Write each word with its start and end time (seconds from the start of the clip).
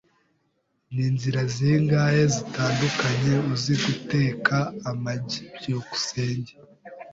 Ni 0.93 1.03
inzira 1.09 1.41
zingahe 1.55 2.21
zitandukanye 2.35 3.33
uzi 3.53 3.73
guteka 3.83 4.57
amagi? 4.89 5.41
byukusenge 5.55 6.53